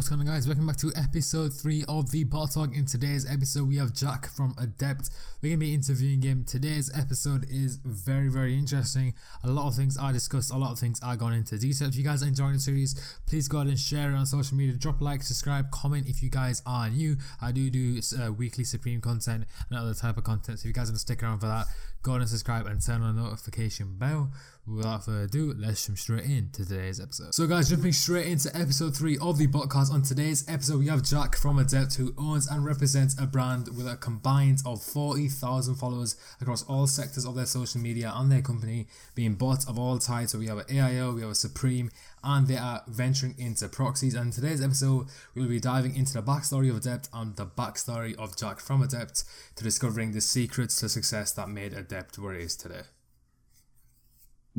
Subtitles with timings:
[0.00, 0.46] what's going on, guys?
[0.46, 2.74] Welcome back to episode 3 of the Bot Talk.
[2.74, 5.10] In today's episode, we have Jack from Adept.
[5.42, 6.42] We're going to be interviewing him.
[6.46, 9.12] Today's episode is very, very interesting.
[9.44, 11.88] A lot of things are discussed, a lot of things are gone into detail.
[11.88, 14.56] If you guys are enjoying the series, please go ahead and share it on social
[14.56, 14.74] media.
[14.74, 17.18] Drop a like, subscribe, comment if you guys are new.
[17.42, 20.60] I do do uh, weekly Supreme content and other type of content.
[20.60, 21.66] So if you guys going to stick around for that,
[22.02, 24.30] go ahead and subscribe and turn on the notification bell
[24.70, 27.34] without further ado, let's jump straight into today's episode.
[27.34, 29.92] So, guys, jumping straight into episode three of the podcast.
[29.92, 33.86] On today's episode, we have Jack from Adept, who owns and represents a brand with
[33.86, 38.86] a combined of 40,000 followers across all sectors of their social media and their company,
[39.14, 40.32] being bots of all types.
[40.32, 41.90] So, we have an AIO, we have a Supreme,
[42.22, 44.14] and they are venturing into proxies.
[44.14, 48.14] And in today's episode, we'll be diving into the backstory of Adept and the backstory
[48.16, 49.24] of Jack from Adept
[49.56, 52.82] to discovering the secrets to success that made Adept where it is today.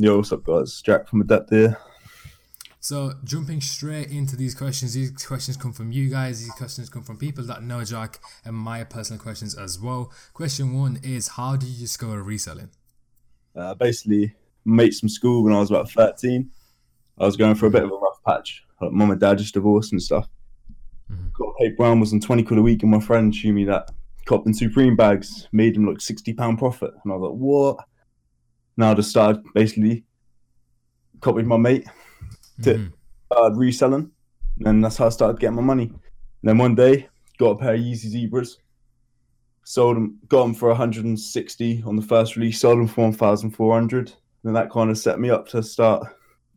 [0.02, 0.82] Yo, what's up, guys?
[0.82, 1.78] Jack from Adept here.
[2.80, 7.04] So, jumping straight into these questions, these questions come from you guys, these questions come
[7.04, 10.12] from people that know Jack, and my personal questions as well.
[10.34, 12.72] Question one is How did you discover reselling?
[13.56, 14.34] Uh, basically,
[14.66, 16.50] mates from school when I was about 13.
[17.20, 18.64] I was going for a bit of a rough patch.
[18.82, 20.28] Like, mum and dad just divorced and stuff.
[21.12, 21.28] Mm-hmm.
[21.38, 23.92] Got paid brown was on 20 quid a week, and my friend showed me that
[24.26, 26.92] copped in Supreme bags, made him like £60 profit.
[27.04, 27.86] And I was like, what?
[28.82, 30.04] Now I just started basically
[31.22, 31.86] copied my mate
[32.64, 32.88] to mm-hmm.
[33.32, 34.12] start reselling,
[34.66, 35.84] and that's how I started getting my money.
[35.84, 36.02] And
[36.44, 37.08] then one day,
[37.38, 38.58] got a pair of Yeezy Zebras,
[39.64, 44.14] sold them, got them for 160 on the first release, sold them for 1,400.
[44.44, 46.08] And that kind of set me up to start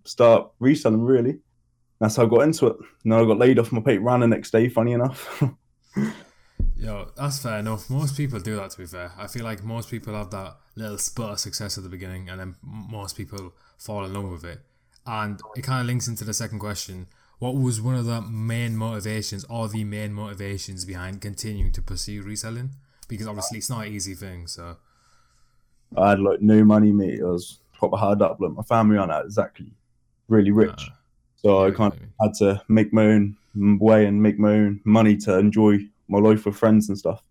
[0.05, 1.03] start reselling.
[1.03, 1.39] Really,
[2.01, 2.77] that's how I got into it.
[3.03, 4.69] And then I got laid off my paper round the next day.
[4.69, 5.43] Funny enough.
[6.85, 7.89] Yo, that's fair enough.
[7.89, 8.71] Most people do that.
[8.73, 11.85] To be fair, I feel like most people have that little spurt of success at
[11.85, 14.61] the beginning, and then most people fall in love with it.
[15.07, 17.07] And it kind of links into the second question:
[17.39, 22.21] What was one of the main motivations, or the main motivations behind continuing to pursue
[22.23, 22.73] reselling?
[23.09, 24.47] Because obviously, it's not an easy thing.
[24.47, 24.77] So,
[25.97, 27.23] I had like no money, mate.
[27.23, 28.41] I was proper hard up.
[28.41, 29.73] Like my family aren't exactly
[30.29, 30.95] really rich, uh,
[31.37, 35.17] so I kind of had to make my own way and make my own money
[35.17, 35.79] to enjoy
[36.09, 37.23] my life with friends and stuff.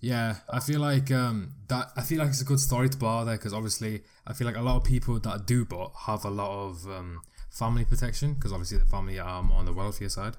[0.00, 1.92] Yeah, I feel like um, that.
[1.94, 4.56] I feel like it's a good story to bar there because obviously I feel like
[4.56, 8.52] a lot of people that do bot have a lot of um, family protection because
[8.52, 10.36] obviously the family are on the wealthier side,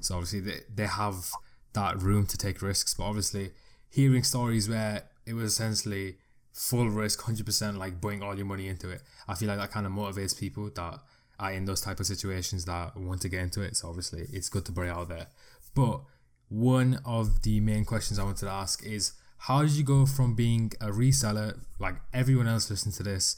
[0.00, 1.30] so obviously they they have
[1.74, 2.94] that room to take risks.
[2.94, 3.52] But obviously,
[3.88, 6.16] hearing stories where it was essentially
[6.52, 9.70] full risk, hundred percent, like putting all your money into it, I feel like that
[9.70, 10.98] kind of motivates people that
[11.38, 13.76] are in those type of situations that want to get into it.
[13.76, 15.28] So obviously, it's good to bring out there,
[15.76, 16.00] but
[16.48, 20.34] one of the main questions I wanted to ask is how did you go from
[20.34, 23.36] being a reseller, like everyone else listening to this,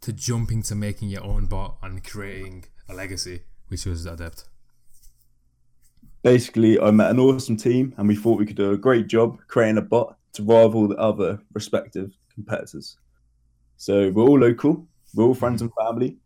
[0.00, 4.44] to jumping to making your own bot and creating a legacy, which was Adept?
[6.22, 9.38] Basically, I met an awesome team and we thought we could do a great job
[9.46, 12.98] creating a bot to rival the other respective competitors.
[13.76, 16.16] So we're all local, we're all friends and family.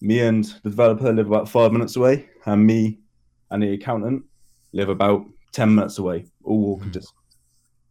[0.00, 2.98] Me and the developer live about five minutes away, and me
[3.50, 4.24] and the accountant
[4.72, 6.92] live about 10 minutes away, all walking mm.
[6.92, 7.12] distance.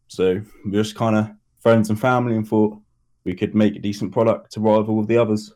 [0.07, 2.77] So we just kind of friends and family and thought
[3.23, 5.51] we could make a decent product to rival with the others.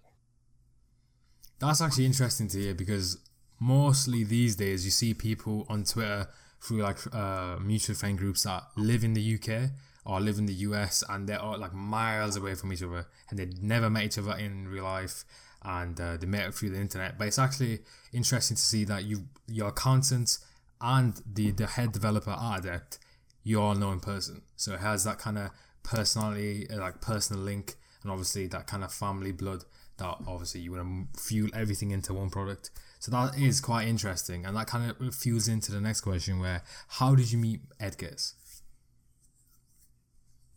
[1.59, 3.17] That's actually interesting to hear because
[3.59, 6.27] mostly these days you see people on Twitter
[6.61, 9.69] through like uh, mutual friend groups that live in the UK
[10.05, 13.37] or live in the US and they're all like miles away from each other and
[13.37, 15.23] they never met each other in real life
[15.63, 17.17] and uh, they met through the internet.
[17.17, 17.79] But it's actually
[18.13, 20.37] interesting to see that you your accountant
[20.81, 22.99] and the the head developer at Adept,
[23.43, 24.41] you all know in person.
[24.55, 25.51] So it has that kind of
[25.83, 29.65] personality, uh, like personal link, and obviously that kind of family blood
[29.97, 32.71] that obviously you want to fuel everything into one product.
[32.99, 36.63] So that is quite interesting, and that kind of fuels into the next question: where
[36.87, 38.35] how did you meet Ed Case?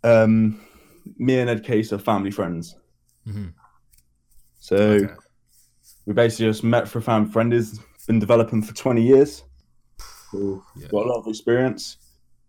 [0.05, 0.61] Um,
[1.17, 2.77] me and Ed Case are family friends.
[3.27, 3.49] Mm-hmm.
[4.59, 5.13] So okay.
[6.07, 7.53] we basically just met for a family friend.
[7.53, 9.45] He's been developing for twenty years
[10.33, 10.89] who yeah.
[10.89, 11.99] got a lot of experience.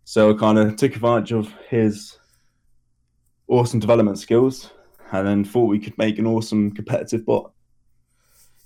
[0.06, 2.18] So I kind of took advantage of his
[3.48, 4.72] awesome development skills
[5.12, 7.52] and then thought we could make an awesome competitive bot.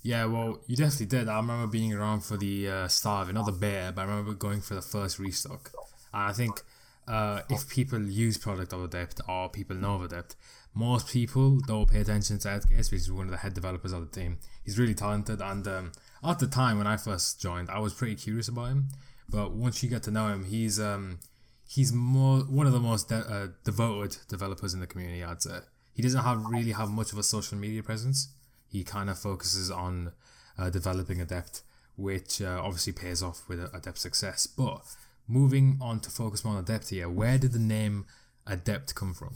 [0.01, 1.27] Yeah, well, you definitely did.
[1.27, 4.05] I remember being around for the uh, start of it, not the beta, but I
[4.05, 5.71] remember going for the first restock.
[6.13, 6.61] And I think
[7.07, 10.35] uh, if people use product of Adept or people know of Adept,
[10.73, 14.09] most people don't pay attention to Edcase, which is one of the head developers of
[14.09, 14.37] the team.
[14.63, 15.91] He's really talented, and um,
[16.23, 18.87] at the time when I first joined, I was pretty curious about him.
[19.29, 21.19] But once you get to know him, he's um
[21.67, 25.23] he's more one of the most de- uh, devoted developers in the community.
[25.23, 25.59] I'd say
[25.93, 28.33] he doesn't have really have much of a social media presence.
[28.69, 30.11] He kind of focuses on
[30.57, 31.61] uh, developing Adept,
[31.95, 34.47] which uh, obviously pays off with Adept success.
[34.47, 34.81] But
[35.27, 38.05] moving on to focus more on Adept here, where did the name
[38.45, 39.35] Adept come from?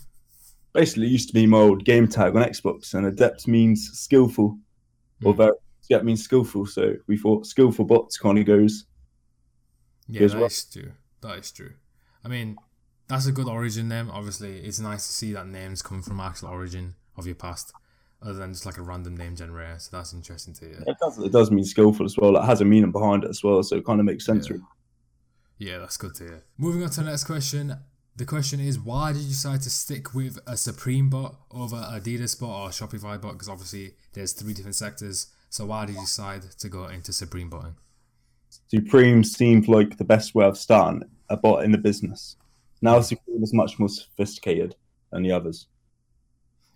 [0.73, 4.57] Basically, it used to be my old game tag on Xbox, and Adept means skillful,
[5.21, 5.27] mm.
[5.27, 5.53] or very
[5.89, 6.65] yeah, it means skillful.
[6.65, 8.85] So we thought skillful bots kind of goes.
[10.07, 10.47] Yeah, goes that well.
[10.47, 10.91] is true.
[11.21, 11.73] That is true.
[12.23, 12.57] I mean,
[13.07, 14.09] that's a good origin name.
[14.11, 17.73] Obviously, it's nice to see that names come from actual origin of your past,
[18.21, 19.77] other than just like a random name generator.
[19.79, 20.83] So that's interesting to hear.
[20.87, 21.17] It does.
[21.19, 22.37] It does mean skillful as well.
[22.37, 24.49] It has a meaning behind it as well, so it kind of makes sense.
[24.49, 24.57] Yeah.
[25.57, 26.43] yeah, that's good to hear.
[26.57, 27.75] Moving on to the next question.
[28.15, 32.39] The question is, why did you decide to stick with a Supreme bot over Adidas
[32.39, 33.33] bot or Shopify bot?
[33.33, 35.27] Because obviously there's three different sectors.
[35.49, 37.75] So why did you decide to go into Supreme botting?
[38.73, 42.37] Supreme seemed like the best way of starting a bot in the business.
[42.81, 44.75] Now Supreme is much more sophisticated
[45.11, 45.67] than the others.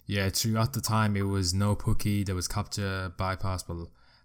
[0.06, 0.58] Yeah, true.
[0.58, 3.78] At the time, it was no Pookie, there was captcha, bypass, but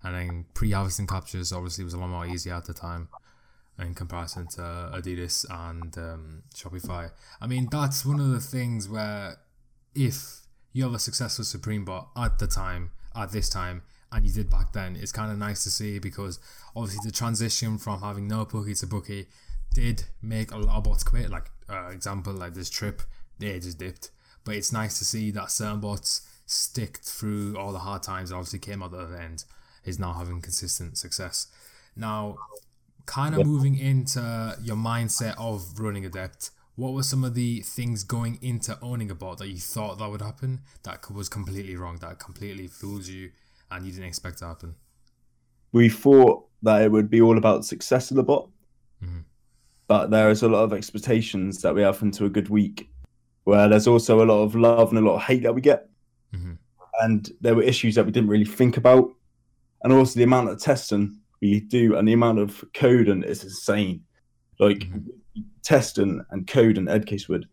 [0.02, 3.08] and then pre-harvesting captchas obviously was a lot more easier at the time
[3.78, 7.10] in comparison to Adidas and um, Shopify.
[7.40, 9.36] I mean, that's one of the things where
[9.94, 10.40] if
[10.72, 14.50] you have a successful Supreme bot at the time, at this time, and you did
[14.50, 16.38] back then, it's kind of nice to see because
[16.74, 19.26] obviously the transition from having no Pookie to Pookie
[19.72, 21.30] did make a lot of bots quit.
[21.30, 23.02] Like, uh, example, like this trip,
[23.38, 24.10] they just dipped.
[24.44, 28.32] But it's nice to see that certain bots stick through all the hard times.
[28.32, 29.44] Obviously, came out the other end,
[29.84, 31.46] is now having consistent success.
[31.94, 32.36] Now,
[33.06, 38.04] kind of moving into your mindset of running Adept, what were some of the things
[38.04, 41.98] going into owning a bot that you thought that would happen that was completely wrong,
[41.98, 43.30] that completely fooled you,
[43.70, 44.74] and you didn't expect to happen?
[45.72, 48.48] We thought that it would be all about success of the bot,
[49.02, 49.20] mm-hmm.
[49.86, 52.90] but there is a lot of expectations that we have into a good week,
[53.44, 55.88] where there's also a lot of love and a lot of hate that we get,
[56.34, 56.52] mm-hmm.
[57.00, 59.10] and there were issues that we didn't really think about,
[59.82, 63.44] and also the amount of testing we do and the amount of code and it's
[63.44, 64.02] insane.
[64.58, 65.40] Like mm-hmm.
[65.62, 67.46] testing and code and Ed Case would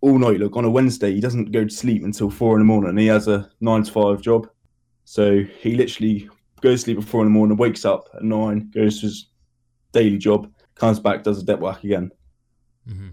[0.00, 0.38] all night.
[0.40, 2.90] Look, on a Wednesday, he doesn't go to sleep until four in the morning.
[2.90, 4.48] And he has a nine to five job.
[5.12, 6.26] So he literally
[6.62, 9.28] goes to sleep at four in the morning, wakes up at nine, goes to his
[9.92, 12.10] daily job, comes back, does Adept work again.
[12.88, 13.08] Mm-hmm.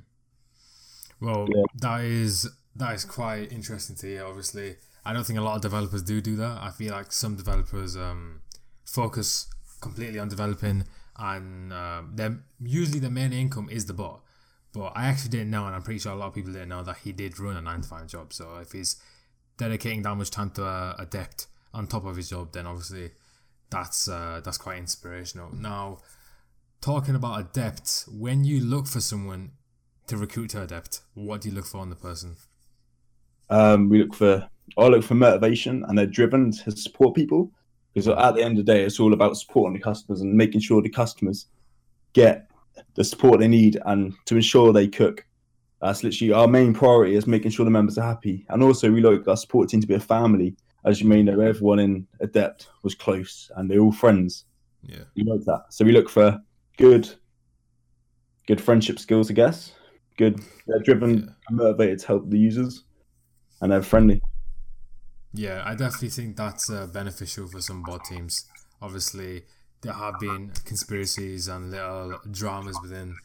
[1.20, 1.64] Well, yeah.
[1.82, 4.26] that is that is quite interesting to hear.
[4.26, 6.60] Obviously, I don't think a lot of developers do do that.
[6.62, 8.44] I feel like some developers um,
[8.86, 9.50] focus
[9.82, 10.86] completely on developing,
[11.18, 14.22] and uh, then usually the main income is the bot.
[14.72, 16.82] But I actually didn't know, and I'm pretty sure a lot of people didn't know
[16.82, 18.32] that he did run a nine to five job.
[18.32, 18.96] So if he's
[19.58, 23.12] dedicating that much time to a, Adept on top of his job, then obviously
[23.70, 25.54] that's uh, that's quite inspirational.
[25.54, 26.00] Now,
[26.82, 29.52] talking about Adept, when you look for someone
[30.08, 32.36] to recruit to Adept, what do you look for in the person?
[33.50, 37.52] Um, we look for I look for motivation, and they're driven to support people.
[37.94, 40.62] Because at the end of the day, it's all about supporting the customers and making
[40.62, 41.48] sure the customers
[42.14, 42.48] get
[42.94, 45.26] the support they need and to ensure they cook.
[45.82, 48.46] That's literally our main priority is making sure the members are happy.
[48.50, 50.56] And also, we like our support team to be a family.
[50.86, 54.46] As you may know, everyone in Adept was close and they're all friends.
[54.84, 55.04] Yeah.
[55.14, 55.66] You like that.
[55.70, 56.40] So we look for
[56.78, 57.10] good,
[58.48, 59.74] good friendship skills, I guess.
[60.18, 61.26] Good, they're driven yeah.
[61.48, 62.84] and motivated to help the users,
[63.62, 64.22] and they're friendly.
[65.34, 68.46] Yeah, I definitely think that's uh, beneficial for some bot teams.
[68.82, 69.44] Obviously,
[69.82, 73.16] there have been conspiracies and little dramas within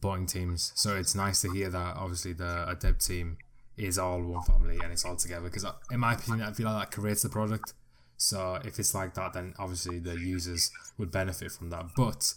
[0.00, 1.96] botting teams, so it's nice to hear that.
[1.96, 3.38] Obviously, the adept team
[3.76, 5.44] is all one family and it's all together.
[5.44, 7.74] Because in my opinion, I feel like that creates the product.
[8.16, 11.86] So if it's like that, then obviously the users would benefit from that.
[11.96, 12.34] But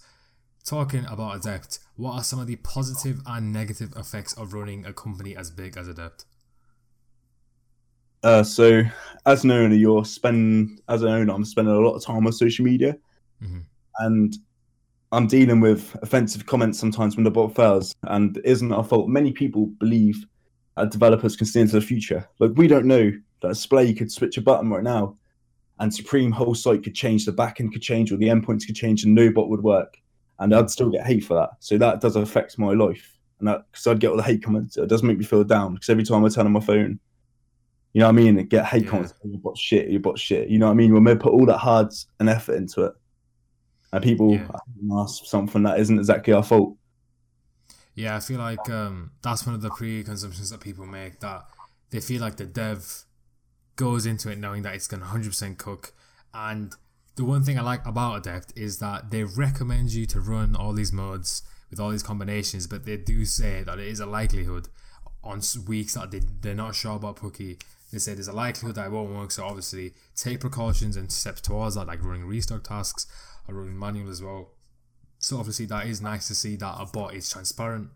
[0.65, 4.93] talking about Adept, what are some of the positive and negative effects of running a
[4.93, 6.25] company as big as Adept?
[8.22, 8.84] Uh, so,
[9.25, 12.34] as an owner, you're spending as an owner, I'm spending a lot of time on
[12.34, 12.98] social media,
[13.41, 13.60] mm-hmm.
[14.00, 14.36] and
[15.13, 19.08] I'm dealing with offensive comments sometimes when the bot fails, and it isn't our fault.
[19.08, 20.25] Many people believe
[20.86, 22.27] developers can see into the future.
[22.39, 25.17] Like we don't know that a display could switch a button right now,
[25.79, 29.03] and Supreme whole site could change, the backend could change, or the endpoints could change,
[29.03, 29.98] and no bot would work,
[30.39, 31.51] and I'd still get hate for that.
[31.59, 34.77] So that does affect my life, and that because I'd get all the hate comments,
[34.77, 37.00] it does make me feel down because every time I turn on my phone
[37.93, 38.38] you know what I mean?
[38.38, 38.89] And get hate yeah.
[38.89, 39.13] comments.
[39.25, 39.89] Oh, you bought shit.
[39.89, 40.50] You bought shit.
[40.50, 40.93] You know what I mean?
[40.93, 42.93] When we put all that hard and effort into it,
[43.91, 44.48] and people yeah.
[45.00, 46.75] ask something that isn't exactly our fault.
[48.00, 51.44] Yeah, I feel like um, that's one of the pre-consumptions that people make that
[51.89, 53.03] they feel like the dev
[53.75, 55.94] goes into it knowing that it's going to 100% cook.
[56.34, 56.74] And
[57.15, 60.74] the one thing I like about Adept is that they recommend you to run all
[60.74, 64.70] these modes with all these combinations, but they do say that it is a likelihood
[65.24, 67.60] on weeks that they, they're not sure about Pookie
[67.91, 71.41] they say there's a likelihood that it won't work, so obviously take precautions and steps
[71.41, 73.08] towards that, like running restock tasks,
[73.48, 74.51] or running manual as well.
[75.19, 77.89] So obviously that is nice to see that a bot is transparent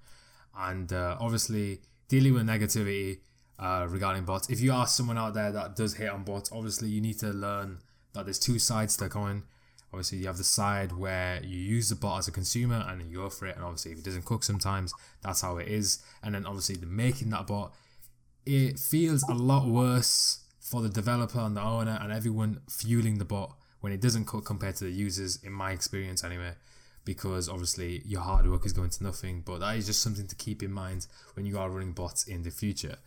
[0.56, 3.20] and uh, obviously dealing with negativity
[3.58, 4.50] uh, regarding bots.
[4.50, 7.28] If you are someone out there that does hate on bots, obviously you need to
[7.28, 7.80] learn
[8.14, 9.44] that there's two sides to the coin.
[9.92, 13.18] Obviously, you have the side where you use the bot as a consumer and you
[13.18, 16.00] go for it, and obviously, if it doesn't cook sometimes, that's how it is.
[16.24, 17.76] And then, obviously, the making that bot,
[18.44, 23.26] it feels a lot worse for the developer and the owner and everyone fueling the
[23.26, 26.54] bot when it doesn't cook compared to the users, in my experience, anyway
[27.06, 29.42] because obviously your hard work is going to nothing.
[29.42, 32.44] But that is just something to keep in mind when you are running bots in
[32.44, 32.98] the future.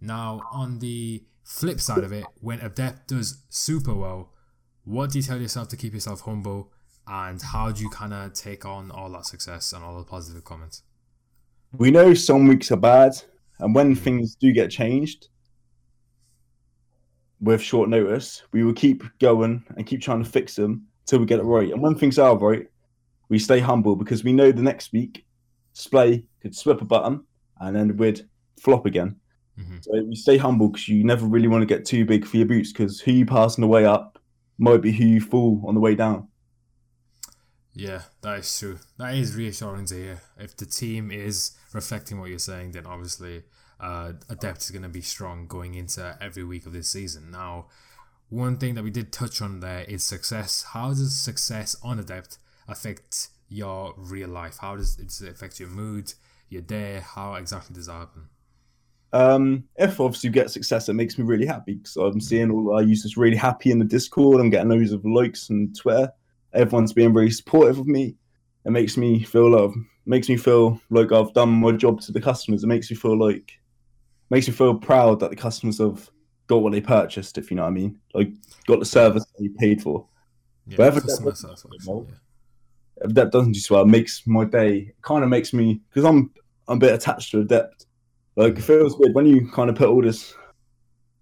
[0.00, 4.32] Now, on the flip side of it, when Adept does super well,
[4.84, 6.72] what do you tell yourself to keep yourself humble?
[7.06, 10.44] And how do you kind of take on all that success and all the positive
[10.44, 10.82] comments?
[11.72, 13.12] We know some weeks are bad,
[13.58, 14.02] and when mm-hmm.
[14.02, 15.28] things do get changed
[17.40, 21.26] with short notice, we will keep going and keep trying to fix them till we
[21.26, 21.70] get it right.
[21.70, 22.66] And when things are right,
[23.34, 25.26] we stay humble because we know the next week
[25.72, 27.24] Splay could swip a button
[27.60, 28.28] and then we'd
[28.60, 29.16] flop again.
[29.58, 29.78] Mm-hmm.
[29.80, 32.46] So we stay humble because you never really want to get too big for your
[32.46, 34.20] boots because who you pass on the way up
[34.56, 36.28] might be who you fall on the way down.
[37.72, 38.78] Yeah, that is true.
[38.98, 40.20] That is reassuring to hear.
[40.38, 43.42] If the team is reflecting what you're saying, then obviously
[43.80, 47.32] uh, Adept is going to be strong going into every week of this season.
[47.32, 47.66] Now,
[48.28, 50.66] one thing that we did touch on there is success.
[50.72, 52.38] How does success on Adept
[52.68, 54.58] affect your real life?
[54.60, 56.12] How does it affect your mood,
[56.48, 57.02] your day?
[57.04, 58.28] How exactly does that happen?
[59.12, 62.74] Um, if obviously you get success, it makes me really happy because I'm seeing all
[62.74, 64.40] our users really happy in the Discord.
[64.40, 66.10] I'm getting loads of likes and Twitter.
[66.52, 68.16] Everyone's being really supportive of me.
[68.64, 69.74] It makes me feel love.
[70.06, 72.64] Makes me feel like I've done my job to the customers.
[72.64, 73.52] It makes me feel like
[74.30, 76.10] makes me feel proud that the customers have
[76.48, 77.38] got what they purchased.
[77.38, 78.32] If you know what I mean, like
[78.66, 80.06] got the service they paid for.
[80.66, 82.06] Yeah, customer satisfaction.
[82.08, 82.16] Yeah
[83.00, 86.30] that doesn't do so well, it makes my day kind of makes me because I'm
[86.68, 87.86] I'm a bit attached to Adept.
[88.36, 90.34] Like it feels weird when you kind of put all this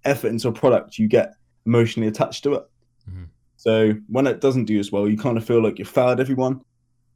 [0.05, 1.35] effort into a product, you get
[1.67, 2.63] emotionally attached to it.
[3.09, 3.25] Mm-hmm.
[3.57, 6.61] So when it doesn't do as well, you kind of feel like you've failed everyone.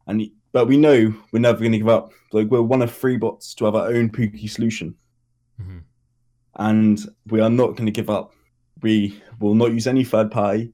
[0.06, 2.12] And but we know we're never going to give up.
[2.32, 4.94] Like we're one of three bots to have our own Pookie solution,
[5.60, 5.78] mm-hmm.
[6.56, 8.32] and we are not going to give up.
[8.82, 10.72] We will not use any third party,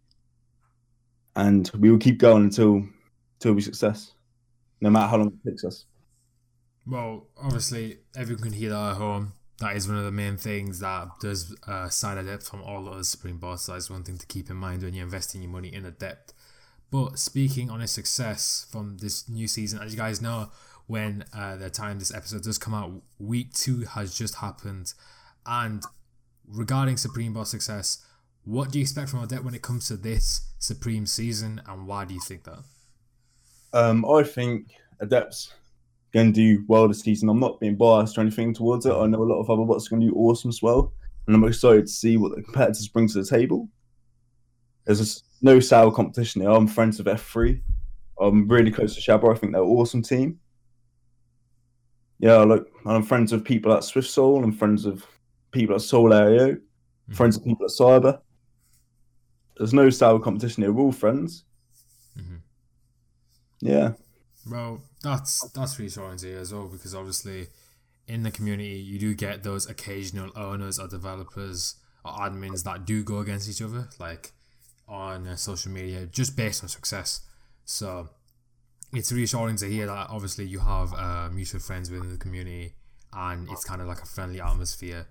[1.36, 2.84] and we will keep going until
[3.42, 4.12] till we success,
[4.80, 5.84] no matter how long it takes us.
[6.86, 9.32] Well, obviously, everyone can hear that at home.
[9.58, 13.04] That is one of the main things that does uh, side Adept from all other
[13.04, 13.66] Supreme Boss.
[13.66, 16.32] That is one thing to keep in mind when you're investing your money in Adept.
[16.90, 20.50] But speaking on a success from this new season, as you guys know,
[20.86, 24.92] when uh, the time this episode does come out, week two has just happened.
[25.46, 25.82] And
[26.46, 28.04] regarding Supreme Boss success,
[28.44, 32.04] what do you expect from Adept when it comes to this Supreme season, and why
[32.04, 32.64] do you think that?
[33.72, 35.52] Um, I think Adept's
[36.12, 37.28] going to do well this season.
[37.28, 38.92] I'm not being biased or anything towards it.
[38.92, 40.92] I know a lot of other bots are going to do awesome as well,
[41.26, 43.68] and I'm excited to see what the competitors bring to the table.
[44.84, 46.50] There's just no sour competition there.
[46.50, 47.60] I'm friends with F3.
[48.20, 49.34] I'm really close to Shabba.
[49.34, 50.38] I think they're an awesome team.
[52.18, 54.44] Yeah, like I'm friends with people at Swift Soul.
[54.44, 55.04] I'm friends with
[55.50, 56.52] people at Sole AIO.
[56.52, 57.14] Mm-hmm.
[57.14, 58.20] Friends with people at Cyber.
[59.56, 60.72] There's no sour competition here.
[60.72, 61.44] We're all friends.
[63.62, 63.92] Yeah.
[64.50, 67.48] Well, that's that's reassuring to hear as well because obviously
[68.08, 73.04] in the community you do get those occasional owners or developers or admins that do
[73.04, 74.32] go against each other, like
[74.88, 77.20] on uh, social media, just based on success.
[77.64, 78.10] So
[78.92, 82.74] it's reassuring to hear that obviously you have uh, mutual friends within the community
[83.12, 85.06] and it's kind of like a friendly atmosphere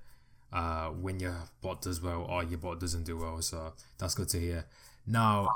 [0.54, 3.42] uh, when your bot does well or your bot doesn't do well.
[3.42, 4.66] So that's good to hear.
[5.08, 5.48] Now,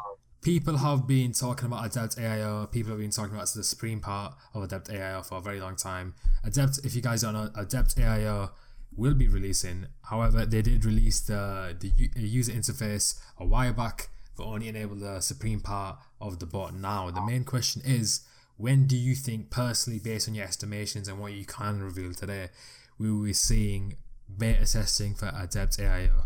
[0.41, 2.71] people have been talking about Adept AIO.
[2.71, 5.75] People have been talking about the supreme part of Adept AIO for a very long
[5.75, 6.13] time.
[6.43, 8.51] Adept, if you guys don't know, Adept AIO
[8.95, 9.87] will be releasing.
[10.03, 15.19] However, they did release the the user interface a while back, but only enable the
[15.19, 17.09] supreme part of the bot now.
[17.11, 18.21] The main question is,
[18.57, 22.49] when do you think, personally, based on your estimations and what you can reveal today,
[22.97, 23.97] we will be seeing
[24.37, 26.25] beta testing for Adept AIO?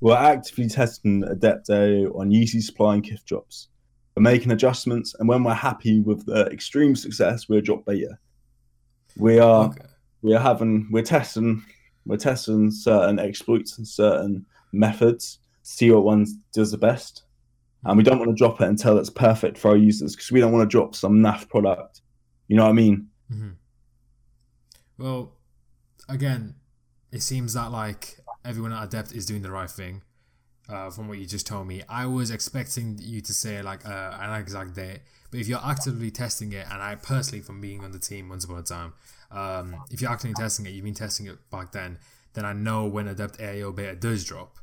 [0.00, 3.68] We're actively testing Adepto on Yeezy supply and Kith drops.
[4.14, 8.18] We're making adjustments, and when we're happy with the extreme success, we'll drop beta.
[9.16, 9.86] We are okay.
[10.22, 11.64] we are having we're testing
[12.04, 17.24] we're testing certain exploits and certain methods to see what one does the best.
[17.84, 20.40] And we don't want to drop it until it's perfect for our users because we
[20.40, 22.00] don't want to drop some naff product.
[22.48, 23.08] You know what I mean?
[23.32, 23.50] Mm-hmm.
[24.98, 25.32] Well,
[26.08, 26.54] again,
[27.12, 30.02] it seems that like everyone at Adept is doing the right thing.
[30.68, 31.82] uh, from what you just told me.
[31.88, 35.00] I was expecting you to say like uh, an exact date,
[35.30, 38.44] but if you're actively testing it, and I personally, from being on the team once
[38.44, 38.92] upon a time,
[39.30, 41.98] um, if you're actively testing it, you've been testing it back then,
[42.34, 44.56] then I know when Adept AIO beta does drop,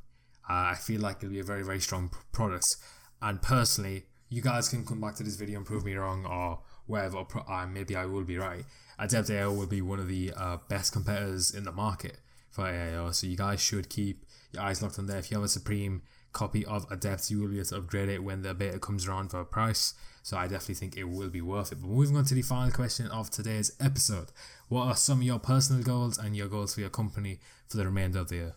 [0.49, 2.75] uh, I feel like it'll be a very very strong product.
[3.21, 6.59] And personally, you guys can come back to this video and prove me wrong or
[6.85, 7.23] whatever.
[7.23, 8.65] Pro- maybe I will be right.
[8.99, 12.17] Adept AIO will be one of the uh, best competitors in the market
[12.53, 15.17] for AIO, so you guys should keep your eyes locked on there.
[15.17, 18.23] If you have a Supreme copy of Adept, you will be able to upgrade it
[18.23, 19.95] when the beta comes around for a price.
[20.21, 21.81] So I definitely think it will be worth it.
[21.81, 24.31] But moving on to the final question of today's episode.
[24.69, 27.85] What are some of your personal goals and your goals for your company for the
[27.85, 28.55] remainder of the year?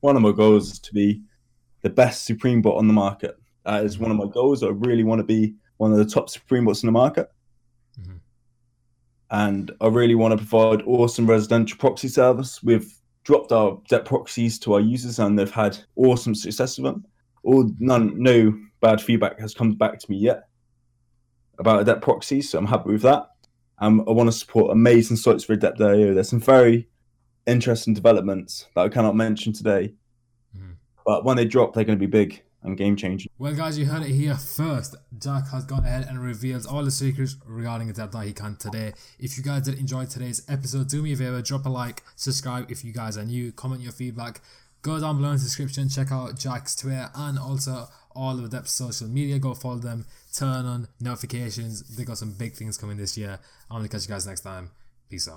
[0.00, 1.22] One of my goals is to be
[1.80, 3.36] the best Supreme bot on the market.
[3.64, 4.62] That is one of my goals.
[4.62, 7.30] I really want to be one of the top Supreme bots in the market.
[9.30, 12.62] And I really want to provide awesome residential proxy service.
[12.62, 12.92] We've
[13.24, 17.04] dropped our Adept proxies to our users and they've had awesome success with them.
[17.42, 20.48] All none no bad feedback has come back to me yet
[21.58, 23.28] about Adept proxies, so I'm happy with that.
[23.78, 26.14] Um, I want to support amazing sites for Adept.io.
[26.14, 26.88] There's some very
[27.46, 29.94] interesting developments that I cannot mention today,
[30.56, 30.76] Mhm.
[31.04, 33.30] but when they drop, they're going to be big and game changing.
[33.38, 34.96] Well, guys, you heard it here first.
[35.18, 38.92] Jack has gone ahead and revealed all the secrets regarding Adept that he can today.
[39.18, 42.70] If you guys did enjoy today's episode, do me a favor, drop a like, subscribe
[42.70, 44.40] if you guys are new, comment your feedback.
[44.82, 48.72] Go down below in the description, check out Jack's Twitter and also all of Adept's
[48.72, 49.38] social media.
[49.38, 51.96] Go follow them, turn on notifications.
[51.96, 53.38] They got some big things coming this year.
[53.70, 54.70] I'm gonna catch you guys next time.
[55.10, 55.34] Peace out.